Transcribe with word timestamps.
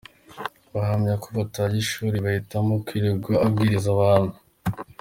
Bahamya 0.73 1.13
ko 1.21 1.27
yataye 1.37 1.75
ishuri 1.83 2.15
agahitamo 2.17 2.73
kwirirwa 2.85 3.33
abwiriza 3.45 3.87
abantu. 3.95 4.35